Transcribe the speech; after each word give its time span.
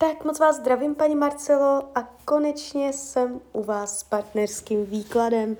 Tak 0.00 0.24
moc 0.24 0.38
vás 0.38 0.56
zdravím, 0.56 0.94
paní 0.94 1.14
Marcelo, 1.14 1.90
a 1.94 2.02
konečně 2.24 2.92
jsem 2.92 3.40
u 3.52 3.64
vás 3.64 3.98
s 3.98 4.02
partnerským 4.02 4.86
výkladem. 4.86 5.56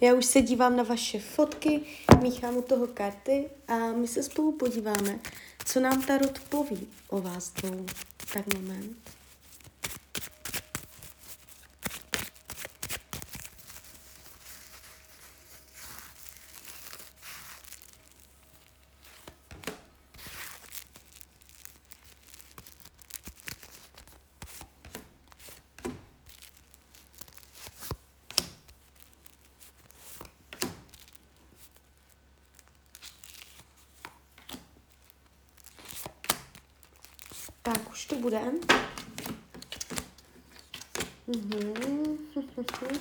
Já 0.00 0.14
už 0.14 0.26
se 0.26 0.40
dívám 0.40 0.76
na 0.76 0.82
vaše 0.82 1.20
fotky, 1.20 1.80
míchám 2.22 2.56
u 2.56 2.62
toho 2.62 2.86
karty 2.86 3.50
a 3.68 3.76
my 3.76 4.08
se 4.08 4.22
spolu 4.22 4.52
podíváme, 4.52 5.18
co 5.64 5.80
nám 5.80 6.02
Tarot 6.02 6.38
poví 6.38 6.88
o 7.08 7.20
vás 7.20 7.50
dvou. 7.50 7.86
Tak 8.32 8.54
moment. 8.54 8.96
Tak, 37.64 37.90
už 37.90 38.01
to 38.12 38.18
bude. 38.18 38.40
Mhm. 41.26 42.18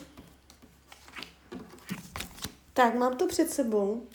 tak, 2.74 2.96
mám 2.96 3.18
to 3.18 3.28
před 3.28 3.52
sebou. 3.52 4.08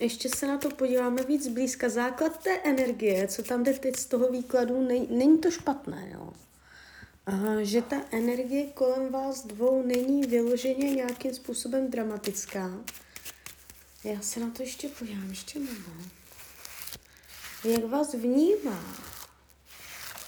Ještě 0.00 0.28
se 0.28 0.46
na 0.46 0.58
to 0.58 0.70
podíváme 0.70 1.22
víc 1.22 1.48
blízka. 1.48 1.88
Základ 1.88 2.42
té 2.42 2.60
energie, 2.64 3.28
co 3.28 3.42
tam 3.42 3.62
jde 3.62 3.72
teď 3.72 3.96
z 3.96 4.04
toho 4.04 4.30
výkladu, 4.30 4.82
nej, 4.82 5.06
není 5.10 5.38
to 5.38 5.50
špatné, 5.50 6.10
jo. 6.14 6.32
A, 7.26 7.32
že 7.62 7.82
ta 7.82 7.96
energie 8.10 8.66
kolem 8.66 9.12
vás 9.12 9.46
dvou 9.46 9.82
není 9.82 10.22
vyloženě 10.22 10.90
nějakým 10.90 11.34
způsobem 11.34 11.90
dramatická. 11.90 12.84
Já 14.04 14.20
se 14.20 14.40
na 14.40 14.50
to 14.50 14.62
ještě 14.62 14.88
podívám, 14.88 15.28
ještě 15.28 15.58
moment. 15.58 16.19
Jak 17.64 17.84
vás 17.84 18.14
vnímá? 18.14 18.80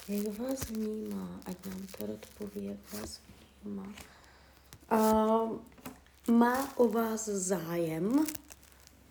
Jak 0.08 0.38
vás 0.38 0.60
vnímá? 0.68 1.28
Ať 1.46 1.66
nám 1.66 1.86
to 1.98 2.04
odpoví, 2.04 2.64
jak 2.64 3.00
vás 3.00 3.20
vnímá. 3.62 3.86
Uh, 4.92 5.58
má 6.34 6.78
o 6.78 6.88
vás 6.88 7.24
zájem? 7.24 8.26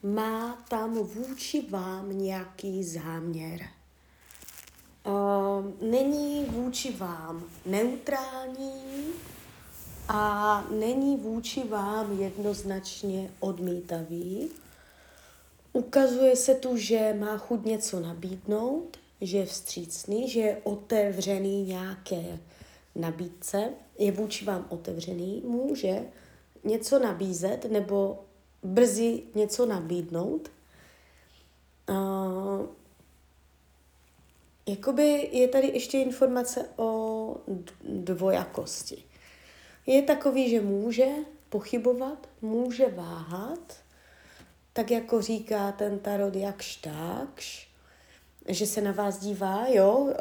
Má 0.04 0.64
tam 0.70 0.94
vůči 0.94 1.68
vám 1.70 2.18
nějaký 2.18 2.84
záměr? 2.84 3.62
Uh, 5.06 5.90
není 5.90 6.46
vůči 6.46 6.96
vám 6.96 7.44
neutrální 7.66 9.06
a 10.08 10.64
není 10.72 11.18
vůči 11.18 11.64
vám 11.64 12.20
jednoznačně 12.20 13.32
odmítavý. 13.40 14.50
Ukazuje 15.74 16.36
se 16.36 16.56
tu, 16.56 16.78
že 16.78 17.14
má 17.20 17.38
chuť 17.38 17.66
něco 17.66 18.00
nabídnout, 18.00 18.98
že 19.22 19.38
je 19.38 19.46
vstřícný, 19.46 20.30
že 20.30 20.40
je 20.40 20.62
otevřený 20.64 21.64
nějaké 21.64 22.40
nabídce, 22.96 23.70
je 23.98 24.12
vůči 24.12 24.46
vám 24.46 24.66
otevřený, 24.70 25.42
může 25.46 26.06
něco 26.64 27.00
nabízet 27.00 27.66
nebo 27.72 28.20
brzy 28.64 29.24
něco 29.36 29.66
nabídnout. 29.66 30.52
Uh, 31.90 32.66
jakoby 34.68 35.30
je 35.32 35.48
tady 35.48 35.68
ještě 35.68 35.98
informace 35.98 36.66
o 36.76 37.36
dvojakosti. 37.84 39.04
Je 39.86 40.02
takový, 40.02 40.50
že 40.50 40.62
může 40.62 41.08
pochybovat, 41.50 42.30
může 42.42 42.88
váhat, 42.88 43.74
tak 44.74 44.92
jako 44.92 45.22
říká 45.22 45.72
ten 45.72 46.00
tarot 46.00 46.36
jakž 46.36 46.76
takž, 46.76 47.70
že 48.48 48.66
se 48.66 48.82
na 48.82 48.92
vás 48.92 49.20
dívá, 49.20 49.68
jo, 49.68 49.98
uh, 49.98 50.14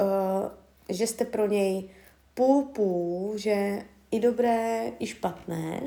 že 0.88 1.06
jste 1.06 1.24
pro 1.24 1.46
něj 1.46 1.90
půl 2.34 2.62
půl, 2.62 3.38
že 3.38 3.82
i 4.10 4.20
dobré, 4.20 4.92
i 4.98 5.06
špatné, 5.06 5.82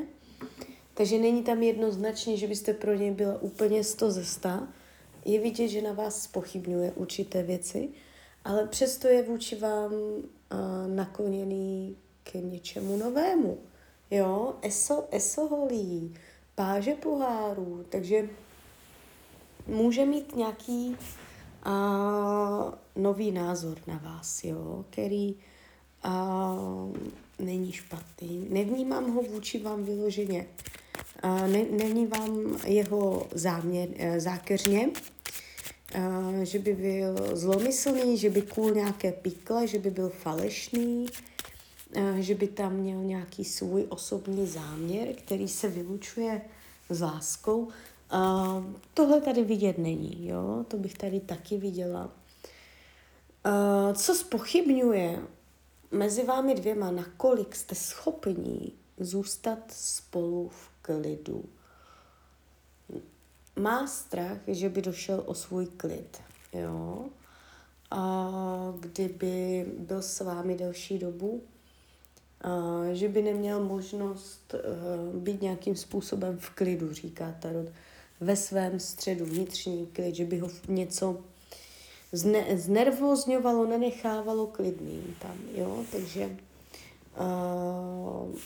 takže 0.94 1.18
není 1.18 1.42
tam 1.42 1.62
jednoznačně, 1.62 2.36
že 2.36 2.46
byste 2.46 2.74
pro 2.74 2.94
něj 2.94 3.10
byla 3.10 3.42
úplně 3.42 3.84
sto 3.84 4.10
ze 4.10 4.24
sta. 4.24 4.68
Je 5.24 5.40
vidět, 5.40 5.68
že 5.68 5.82
na 5.82 5.92
vás 5.92 6.22
spochybňuje 6.22 6.92
určité 6.92 7.42
věci, 7.42 7.88
ale 8.44 8.66
přesto 8.66 9.08
je 9.08 9.22
vůči 9.22 9.56
vám 9.56 9.92
uh, 9.92 10.18
nakloněný 10.86 11.96
k 12.22 12.34
něčemu 12.34 12.96
novému. 12.96 13.58
Jo, 14.10 14.54
eso, 14.62 15.08
eso 15.10 15.46
holí, 15.46 16.14
páže 16.54 16.94
pohárů, 16.94 17.84
takže 17.88 18.28
může 19.66 20.04
mít 20.04 20.36
nějaký 20.36 20.96
uh, 21.66 22.74
nový 22.96 23.30
názor 23.30 23.78
na 23.86 24.00
vás, 24.04 24.44
jo, 24.44 24.84
který 24.90 25.34
uh, 26.06 26.96
není 27.38 27.72
špatný. 27.72 28.46
Nevnímám 28.50 29.14
ho 29.14 29.22
vůči 29.22 29.58
vám 29.62 29.84
vyloženě. 29.84 30.46
Uh, 31.24 31.48
ne, 31.48 31.64
nevnímám 31.70 32.56
jeho 32.66 33.26
záměr, 33.34 33.88
uh, 33.88 34.18
zákeřně, 34.18 34.88
uh, 34.88 36.40
že 36.42 36.58
by 36.58 36.72
byl 36.72 37.36
zlomyslný, 37.36 38.18
že 38.18 38.30
by 38.30 38.42
kůl 38.42 38.70
nějaké 38.70 39.12
pikle, 39.12 39.66
že 39.66 39.78
by 39.78 39.90
byl 39.90 40.08
falešný, 40.08 41.06
uh, 41.96 42.16
že 42.16 42.34
by 42.34 42.48
tam 42.48 42.72
měl 42.72 43.00
nějaký 43.00 43.44
svůj 43.44 43.86
osobní 43.88 44.46
záměr, 44.46 45.08
který 45.14 45.48
se 45.48 45.68
vylučuje 45.68 46.40
s 46.90 47.00
láskou. 47.00 47.68
Tohle 48.94 49.20
tady 49.20 49.44
vidět 49.44 49.78
není, 49.78 50.28
jo? 50.28 50.64
To 50.68 50.76
bych 50.76 50.98
tady 50.98 51.20
taky 51.20 51.58
viděla. 51.58 52.04
Uh, 53.46 53.92
co 53.94 54.14
spochybňuje 54.14 55.22
mezi 55.90 56.24
vámi 56.24 56.54
dvěma, 56.54 56.90
nakolik 56.90 57.56
jste 57.56 57.74
schopní 57.74 58.72
zůstat 59.00 59.58
spolu 59.68 60.48
v 60.48 60.70
klidu. 60.82 61.44
Má 63.56 63.86
strach, 63.86 64.38
že 64.46 64.68
by 64.68 64.82
došel 64.82 65.22
o 65.26 65.34
svůj 65.34 65.66
klid, 65.66 66.20
jo? 66.52 67.04
A 67.90 68.30
kdyby 68.80 69.66
byl 69.78 70.02
s 70.02 70.20
vámi 70.20 70.54
delší 70.54 70.98
dobu, 70.98 71.42
že 72.92 73.08
by 73.08 73.22
neměl 73.22 73.64
možnost 73.64 74.54
uh, 74.54 75.20
být 75.20 75.42
nějakým 75.42 75.76
způsobem 75.76 76.38
v 76.38 76.50
klidu, 76.50 76.92
říká 76.92 77.34
Tarot 77.40 77.68
ve 78.20 78.36
svém 78.36 78.80
středu 78.80 79.24
vnitřní 79.24 79.86
klid, 79.86 80.14
že 80.14 80.24
by 80.24 80.38
ho 80.38 80.50
něco 80.68 81.24
zne, 82.12 82.58
znervozňovalo, 82.58 83.66
nenechávalo 83.66 84.46
klidným 84.46 85.16
tam, 85.18 85.38
jo, 85.54 85.84
takže 85.92 86.36
uh, 87.20 88.38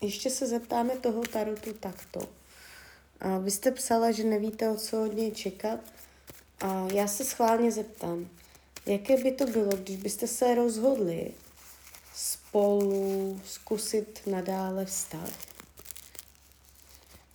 ještě 0.00 0.30
se 0.30 0.46
zeptáme 0.46 0.96
toho 0.96 1.22
tarotu 1.22 1.72
takto. 1.72 2.20
Uh, 2.20 3.44
vy 3.44 3.50
jste 3.50 3.70
psala, 3.70 4.10
že 4.10 4.24
nevíte, 4.24 4.70
o 4.70 4.76
co 4.76 5.04
od 5.04 5.14
něj 5.14 5.30
čekat. 5.30 5.80
A 6.60 6.86
já 6.92 7.06
se 7.06 7.24
schválně 7.24 7.72
zeptám, 7.72 8.28
jaké 8.86 9.22
by 9.22 9.32
to 9.32 9.44
bylo, 9.44 9.76
když 9.76 9.96
byste 9.96 10.26
se 10.26 10.54
rozhodli 10.54 11.30
spolu 12.14 13.40
zkusit 13.44 14.20
nadále 14.26 14.84
vztah? 14.84 15.49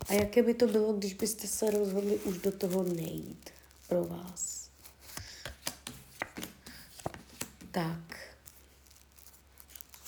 A 0.10 0.14
jaké 0.14 0.44
by 0.44 0.54
to 0.54 0.68
bylo, 0.68 0.94
když 0.94 1.14
byste 1.14 1.48
se 1.48 1.72
rozhodli 1.72 2.16
už 2.18 2.38
do 2.38 2.52
toho 2.52 2.84
nejít 2.84 3.50
pro 3.90 4.04
vás? 4.04 4.70
Tak. 7.72 8.28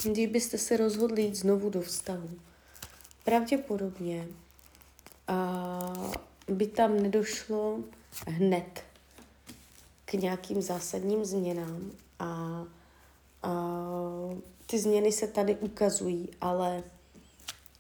Když 0.04 0.28
byste 0.28 0.58
se 0.58 0.78
rozhodli 0.78 1.22
jít 1.22 1.36
znovu 1.36 1.70
do 1.70 1.82
vztahu, 1.82 2.30
pravděpodobně 3.24 4.28
a 5.28 6.14
by 6.48 6.68
tam 6.68 7.02
nedošlo 7.02 7.80
hned 8.28 8.84
k 10.06 10.14
nějakým 10.14 10.62
zásadním 10.62 11.26
změnám 11.26 11.92
a, 12.20 12.64
a 13.44 13.54
ty 14.66 14.80
změny 14.80 15.12
se 15.12 15.28
tady 15.28 15.56
ukazují, 15.56 16.30
ale 16.42 16.84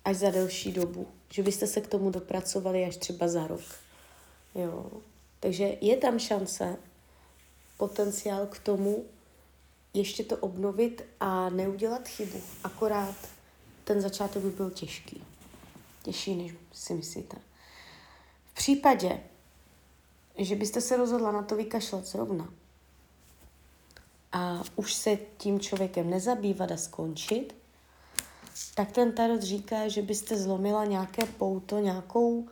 až 0.07 0.15
za 0.15 0.29
delší 0.29 0.71
dobu 0.71 1.07
že 1.29 1.43
byste 1.43 1.67
se 1.67 1.81
k 1.81 1.87
tomu 1.87 2.11
dopracovali 2.11 2.85
až 2.85 2.97
třeba 2.97 3.27
za 3.27 3.47
rok. 3.47 3.61
Jo. 4.55 4.91
Takže 5.39 5.77
je 5.81 5.97
tam 5.97 6.19
šance, 6.19 6.77
potenciál 7.77 8.47
k 8.47 8.59
tomu, 8.59 9.05
ještě 9.93 10.23
to 10.23 10.37
obnovit 10.37 11.01
a 11.19 11.49
neudělat 11.49 12.07
chybu. 12.07 12.41
Akorát 12.63 13.15
ten 13.83 14.01
začátek 14.01 14.43
by 14.43 14.49
byl 14.49 14.69
těžký. 14.69 15.23
Těžší, 16.03 16.35
než 16.35 16.53
si 16.73 16.93
myslíte. 16.93 17.37
V 18.51 18.55
případě, 18.55 19.19
že 20.37 20.55
byste 20.55 20.81
se 20.81 20.97
rozhodla 20.97 21.31
na 21.31 21.43
to 21.43 21.55
vykašlat 21.55 22.05
zrovna 22.05 22.53
a 24.31 24.63
už 24.75 24.93
se 24.93 25.17
tím 25.37 25.59
člověkem 25.59 26.09
nezabývat 26.09 26.71
a 26.71 26.77
skončit, 26.77 27.55
tak 28.75 28.91
ten 28.91 29.11
tarot 29.11 29.41
říká, 29.41 29.87
že 29.87 30.01
byste 30.01 30.37
zlomila 30.37 30.85
nějaké 30.85 31.25
pouto, 31.25 31.79
nějakou 31.79 32.47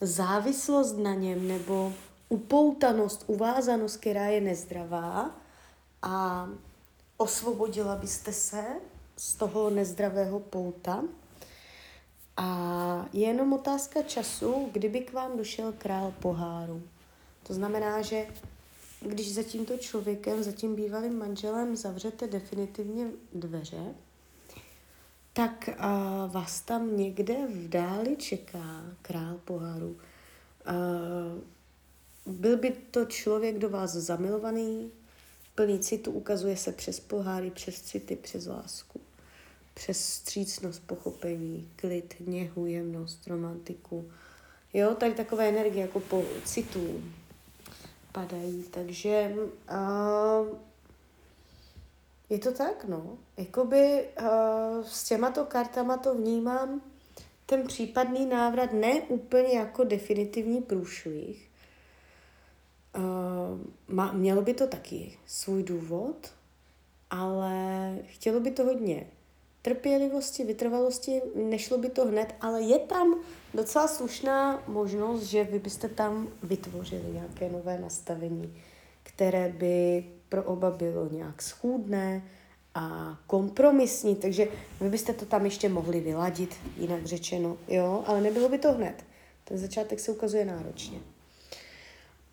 závislost 0.00 0.92
na 0.98 1.14
něm 1.14 1.48
nebo 1.48 1.92
upoutanost, 2.28 3.24
uvázanost, 3.26 3.96
která 3.96 4.26
je 4.26 4.40
nezdravá 4.40 5.30
a 6.02 6.48
osvobodila 7.16 7.96
byste 7.96 8.32
se 8.32 8.64
z 9.16 9.34
toho 9.34 9.70
nezdravého 9.70 10.40
pouta. 10.40 11.02
A 12.36 13.08
je 13.12 13.26
jenom 13.26 13.52
otázka 13.52 14.02
času, 14.02 14.68
kdyby 14.72 15.00
k 15.00 15.12
vám 15.12 15.36
došel 15.36 15.72
král 15.78 16.14
poháru. 16.20 16.82
To 17.42 17.54
znamená, 17.54 18.02
že 18.02 18.26
když 19.00 19.34
za 19.34 19.42
tímto 19.42 19.76
člověkem, 19.76 20.42
za 20.42 20.52
tím 20.52 20.74
bývalým 20.74 21.18
manželem 21.18 21.76
zavřete 21.76 22.26
definitivně 22.26 23.06
dveře, 23.32 23.94
tak 25.36 25.68
uh, 25.68 26.32
vás 26.32 26.60
tam 26.60 26.96
někde 26.96 27.34
v 27.46 27.68
dáli 27.68 28.16
čeká 28.16 28.84
král 29.02 29.40
poháru. 29.44 29.96
Uh, 32.26 32.36
byl 32.36 32.56
by 32.56 32.70
to 32.90 33.04
člověk 33.04 33.58
do 33.58 33.70
vás 33.70 33.92
zamilovaný, 33.92 34.90
plný 35.54 35.78
citu, 35.78 36.10
ukazuje 36.10 36.56
se 36.56 36.72
přes 36.72 37.00
poháry, 37.00 37.50
přes 37.50 37.82
city, 37.82 38.16
přes 38.16 38.46
lásku, 38.46 39.00
přes 39.74 40.08
střícnost, 40.08 40.82
pochopení, 40.86 41.68
klid, 41.76 42.14
něhu, 42.20 42.66
jemnost, 42.66 43.26
romantiku. 43.26 44.10
Jo, 44.74 44.94
tady 44.94 45.14
takové 45.14 45.48
energie 45.48 45.82
jako 45.82 46.00
po 46.00 46.24
citu 46.44 47.02
padají, 48.12 48.64
takže 48.70 49.34
uh, 49.70 50.58
je 52.30 52.38
to 52.38 52.52
tak, 52.52 52.84
no. 52.84 53.18
Jakoby 53.36 54.08
uh, 54.20 54.84
s 54.84 55.04
těmato 55.04 55.44
kartama 55.44 55.96
to 55.96 56.14
vnímám 56.14 56.80
ten 57.46 57.66
případný 57.66 58.26
návrat 58.26 58.72
ne 58.72 59.00
úplně 59.00 59.58
jako 59.58 59.84
definitivní 59.84 60.62
průšvih. 60.62 61.50
Uh, 62.96 63.04
má, 63.88 64.12
mělo 64.12 64.42
by 64.42 64.54
to 64.54 64.66
taky 64.66 65.18
svůj 65.26 65.62
důvod, 65.62 66.30
ale 67.10 67.98
chtělo 68.06 68.40
by 68.40 68.50
to 68.50 68.64
hodně 68.64 69.06
trpělivosti, 69.62 70.44
vytrvalosti, 70.44 71.22
nešlo 71.34 71.78
by 71.78 71.88
to 71.88 72.06
hned, 72.06 72.34
ale 72.40 72.62
je 72.62 72.78
tam 72.78 73.14
docela 73.54 73.88
slušná 73.88 74.62
možnost, 74.66 75.22
že 75.22 75.44
vy 75.44 75.58
byste 75.58 75.88
tam 75.88 76.28
vytvořili 76.42 77.12
nějaké 77.12 77.48
nové 77.48 77.78
nastavení, 77.78 78.62
které 79.02 79.48
by 79.48 80.04
pro 80.28 80.42
oba 80.42 80.70
bylo 80.70 81.08
nějak 81.08 81.42
schůdné 81.42 82.22
a 82.74 83.16
kompromisní, 83.26 84.16
takže 84.16 84.48
vy 84.80 84.88
byste 84.88 85.12
to 85.12 85.26
tam 85.26 85.44
ještě 85.44 85.68
mohli 85.68 86.00
vyladit, 86.00 86.56
jinak 86.76 87.06
řečeno, 87.06 87.56
jo, 87.68 88.04
ale 88.06 88.20
nebylo 88.20 88.48
by 88.48 88.58
to 88.58 88.72
hned. 88.72 89.04
Ten 89.44 89.58
začátek 89.58 90.00
se 90.00 90.12
ukazuje 90.12 90.44
náročně. 90.44 90.98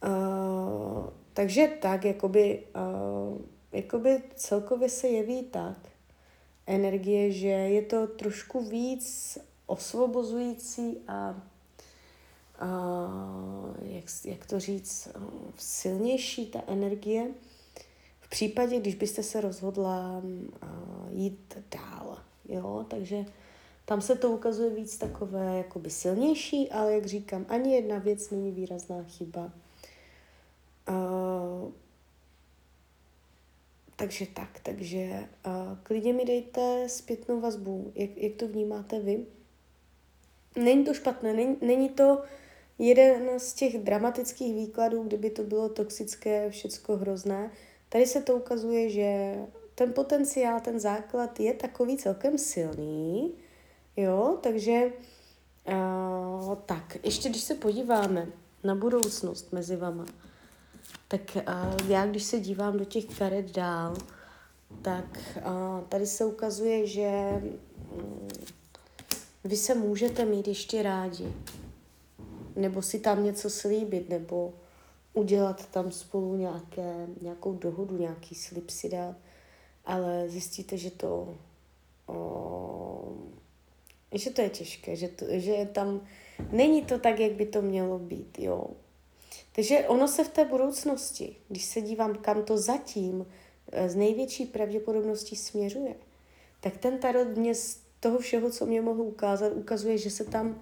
Uh, 0.06 1.10
takže 1.34 1.68
tak, 1.82 2.06
jakoby, 2.06 2.64
uh, 2.76 3.38
jakoby 3.72 4.24
celkově 4.36 4.90
se 4.90 5.08
jeví 5.08 5.44
tak, 5.44 5.78
energie, 6.68 7.32
že 7.32 7.48
je 7.48 7.82
to 7.82 8.08
trošku 8.08 8.62
víc 8.62 9.38
osvobozující 9.66 10.98
a 11.08 11.36
uh, 12.62 13.76
jak, 13.82 14.06
jak 14.26 14.46
to 14.46 14.60
říct, 14.60 15.08
silnější 15.58 16.48
ta 16.48 16.62
energie, 16.68 17.28
případě, 18.34 18.80
když 18.80 18.96
byste 18.96 19.24
se 19.24 19.42
rozhodla 19.42 20.22
uh, 20.24 21.20
jít 21.20 21.58
dál. 21.72 22.18
Jo? 22.50 22.86
Takže 22.90 23.26
tam 23.86 24.02
se 24.02 24.16
to 24.16 24.32
ukazuje 24.32 24.70
víc 24.70 24.98
takové 24.98 25.58
jakoby 25.58 25.90
silnější, 25.90 26.72
ale 26.72 26.94
jak 26.94 27.06
říkám, 27.06 27.46
ani 27.50 27.76
jedna 27.76 27.98
věc 27.98 28.30
není 28.30 28.52
výrazná 28.52 29.04
chyba. 29.04 29.52
Takže 33.96 34.26
tak, 34.34 34.60
takže 34.64 35.28
klidně 35.84 36.14
mi 36.14 36.26
dejte 36.26 36.90
zpětnou 36.90 37.40
vazbu, 37.40 37.92
jak, 37.96 38.18
jak 38.18 38.34
to 38.34 38.48
vnímáte 38.48 39.00
vy. 39.00 39.26
Není 40.56 40.86
to 40.86 40.94
špatné, 40.94 41.34
není, 41.34 41.58
není 41.62 41.90
to 41.90 42.24
jeden 42.80 43.40
z 43.40 43.54
těch 43.54 43.78
dramatických 43.78 44.54
výkladů, 44.54 45.04
kdyby 45.04 45.30
to 45.30 45.44
bylo 45.44 45.70
toxické, 45.70 46.50
všecko 46.50 46.98
hrozné, 46.98 47.52
Tady 47.94 48.06
se 48.06 48.22
to 48.22 48.36
ukazuje, 48.36 48.90
že 48.90 49.36
ten 49.76 49.94
potenciál, 49.94 50.60
ten 50.60 50.80
základ 50.80 51.40
je 51.40 51.54
takový 51.54 51.98
celkem 51.98 52.38
silný, 52.38 53.32
jo, 53.98 54.38
takže 54.42 54.92
uh, 55.68 56.56
tak, 56.56 56.98
ještě 57.04 57.30
když 57.30 57.42
se 57.42 57.56
podíváme 57.56 58.28
na 58.64 58.76
budoucnost 58.76 59.52
mezi 59.52 59.76
vama, 59.76 60.06
tak 61.08 61.22
uh, 61.36 61.90
já 61.92 62.06
když 62.06 62.24
se 62.24 62.40
dívám 62.40 62.78
do 62.78 62.86
těch 62.86 63.06
karet 63.06 63.52
dál, 63.52 63.96
tak 64.82 65.20
uh, 65.38 65.84
tady 65.90 66.08
se 66.08 66.26
ukazuje, 66.26 66.88
že 66.88 67.42
um, 67.92 68.28
vy 69.44 69.58
se 69.58 69.76
můžete 69.76 70.26
mít 70.26 70.48
ještě 70.48 70.84
rádi, 70.84 71.34
nebo 72.56 72.82
si 72.82 73.00
tam 73.00 73.24
něco 73.24 73.50
slíbit, 73.50 74.10
nebo 74.10 74.54
udělat 75.14 75.66
tam 75.66 75.92
spolu 75.92 76.36
nějaké, 76.36 77.08
nějakou 77.22 77.54
dohodu, 77.54 77.98
nějaký 77.98 78.36
slib 78.36 78.70
si 78.70 78.90
dát, 78.90 79.16
ale 79.86 80.30
zjistíte, 80.30 80.78
že 80.78 80.92
to, 80.92 81.38
o, 82.08 83.14
že 84.12 84.30
to 84.30 84.42
je 84.42 84.50
těžké, 84.50 84.96
že, 84.96 85.08
to, 85.08 85.26
že 85.30 85.70
tam 85.72 86.02
není 86.52 86.86
to 86.86 87.00
tak, 87.00 87.20
jak 87.20 87.32
by 87.32 87.46
to 87.46 87.62
mělo 87.62 88.00
být, 88.00 88.40
jo. 88.40 88.68
Takže 89.56 89.88
ono 89.88 90.08
se 90.08 90.24
v 90.24 90.30
té 90.30 90.46
budoucnosti, 90.46 91.36
když 91.50 91.66
se 91.66 91.82
dívám, 91.82 92.16
kam 92.16 92.44
to 92.44 92.58
zatím 92.58 93.26
e, 93.72 93.90
z 93.90 93.96
největší 93.96 94.46
pravděpodobností 94.46 95.36
směřuje, 95.36 95.96
tak 96.60 96.78
ten 96.78 96.98
tarot 97.00 97.38
mě 97.38 97.56
z 97.56 97.78
toho 98.00 98.20
všeho, 98.20 98.50
co 98.50 98.66
mě 98.66 98.82
mohu 98.82 99.04
ukázat, 99.04 99.54
ukazuje, 99.54 99.98
že 99.98 100.10
se 100.10 100.26
tam 100.26 100.62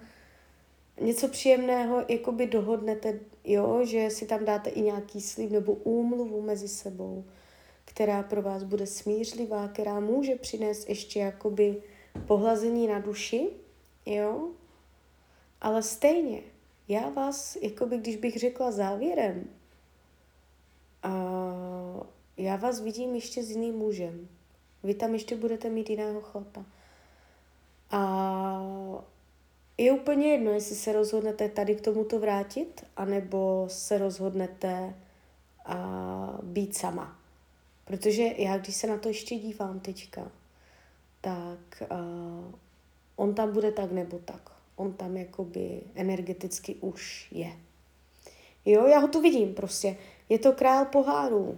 něco 0.99 1.27
příjemného 1.27 2.05
jakoby 2.07 2.47
dohodnete, 2.47 3.19
jo, 3.43 3.85
že 3.85 4.09
si 4.09 4.25
tam 4.25 4.45
dáte 4.45 4.69
i 4.69 4.81
nějaký 4.81 5.21
slib 5.21 5.51
nebo 5.51 5.73
úmluvu 5.73 6.41
mezi 6.41 6.67
sebou, 6.67 7.25
která 7.85 8.23
pro 8.23 8.41
vás 8.41 8.63
bude 8.63 8.87
smířlivá, 8.87 9.67
která 9.67 9.99
může 9.99 10.35
přinést 10.35 10.89
ještě 10.89 11.19
jakoby 11.19 11.83
pohlazení 12.27 12.87
na 12.87 12.99
duši, 12.99 13.49
jo, 14.05 14.49
ale 15.61 15.83
stejně, 15.83 16.41
já 16.87 17.09
vás, 17.09 17.57
jakoby 17.61 17.97
když 17.97 18.15
bych 18.15 18.37
řekla 18.37 18.71
závěrem, 18.71 19.49
a 21.03 21.11
já 22.37 22.55
vás 22.55 22.79
vidím 22.79 23.15
ještě 23.15 23.43
s 23.43 23.49
jiným 23.49 23.75
mužem. 23.75 24.27
Vy 24.83 24.93
tam 24.93 25.13
ještě 25.13 25.35
budete 25.35 25.69
mít 25.69 25.89
jiného 25.89 26.21
chlapa. 26.21 26.65
A 27.91 29.05
je 29.81 29.91
úplně 29.91 30.27
jedno, 30.27 30.51
jestli 30.51 30.75
se 30.75 30.93
rozhodnete 30.93 31.49
tady 31.49 31.75
k 31.75 31.81
tomuto 31.81 32.19
vrátit, 32.19 32.85
anebo 32.97 33.65
se 33.67 33.97
rozhodnete 33.97 34.95
a, 35.65 36.39
být 36.43 36.75
sama. 36.75 37.19
Protože 37.85 38.23
já, 38.37 38.57
když 38.57 38.75
se 38.75 38.87
na 38.87 38.97
to 38.97 39.07
ještě 39.07 39.35
dívám 39.35 39.79
teďka, 39.79 40.31
tak 41.21 41.83
a, 41.89 41.97
on 43.15 43.33
tam 43.33 43.53
bude 43.53 43.71
tak 43.71 43.91
nebo 43.91 44.19
tak. 44.19 44.51
On 44.75 44.93
tam 44.93 45.17
jakoby 45.17 45.81
energeticky 45.95 46.75
už 46.75 47.27
je. 47.31 47.51
Jo, 48.65 48.87
já 48.87 48.99
ho 48.99 49.07
tu 49.07 49.21
vidím 49.21 49.53
prostě. 49.53 49.97
Je 50.29 50.39
to 50.39 50.51
král 50.51 50.85
pohárů. 50.85 51.57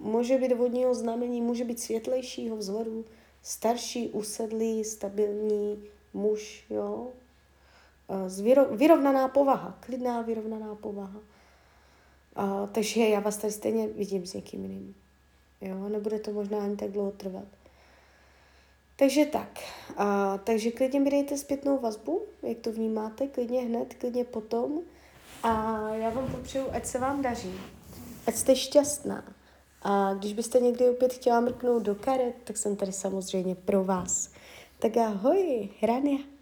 Může 0.00 0.38
být 0.38 0.52
vodního 0.52 0.94
znamení, 0.94 1.40
může 1.40 1.64
být 1.64 1.80
světlejšího 1.80 2.56
vzhledu, 2.56 3.04
starší, 3.42 4.08
usedlý, 4.08 4.84
stabilní 4.84 5.84
muž, 6.14 6.64
jo, 6.70 7.08
Eh, 8.08 8.76
vyrovnaná 8.76 9.28
povaha, 9.28 9.78
klidná 9.80 10.22
vyrovnaná 10.22 10.74
povaha. 10.74 11.20
A, 12.36 12.66
takže 12.66 13.08
já 13.08 13.20
vás 13.20 13.36
tady 13.36 13.52
stejně 13.52 13.88
vidím 13.88 14.26
s 14.26 14.34
někým 14.34 14.62
jiným. 14.62 14.94
Jo, 15.60 15.88
nebude 15.88 16.18
to 16.18 16.32
možná 16.32 16.58
ani 16.58 16.76
tak 16.76 16.90
dlouho 16.90 17.10
trvat. 17.10 17.48
Takže 18.96 19.26
tak. 19.26 19.60
A, 19.96 20.38
takže 20.38 20.70
klidně 20.70 21.00
mi 21.00 21.10
dejte 21.10 21.38
zpětnou 21.38 21.78
vazbu, 21.78 22.22
jak 22.42 22.58
to 22.58 22.72
vnímáte, 22.72 23.26
klidně 23.26 23.60
hned, 23.60 23.94
klidně 23.94 24.24
potom. 24.24 24.80
A 25.42 25.88
já 25.94 26.10
vám 26.10 26.30
popřeju, 26.30 26.66
ať 26.72 26.86
se 26.86 26.98
vám 26.98 27.22
daří, 27.22 27.54
ať 28.26 28.34
jste 28.34 28.56
šťastná. 28.56 29.24
A 29.82 30.14
když 30.14 30.32
byste 30.32 30.58
někdy 30.58 30.90
opět 30.90 31.12
chtěla 31.12 31.40
mrknout 31.40 31.82
do 31.82 31.94
karet, 31.94 32.34
tak 32.44 32.56
jsem 32.56 32.76
tady 32.76 32.92
samozřejmě 32.92 33.54
pro 33.54 33.84
vás. 33.84 34.30
Tak 34.78 34.96
ahoj, 34.96 35.68
Hrania. 35.80 36.35